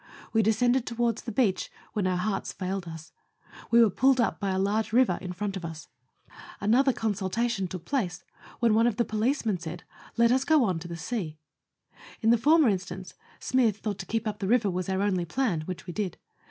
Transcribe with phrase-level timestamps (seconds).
[0.33, 3.11] We descended towards the beach, when our hearts failed us.
[3.69, 5.89] We were pulled up by a large river in front of us.
[6.59, 8.47] Another consultation 118 Letters from Victorian Pioneers.
[8.57, 9.83] took place, when one of the policemen said,"
[10.17, 11.37] Let us go on to the sea."
[12.23, 15.61] In the former instance Smyth thought to keep up the river was our only plan,
[15.67, 16.17] which we did.